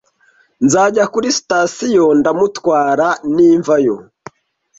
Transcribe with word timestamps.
nzajya 0.65 1.03
kuri 1.13 1.27
sitasiyo 1.37 2.05
ndamutwara 2.19 3.07
nimvayo. 3.35 3.95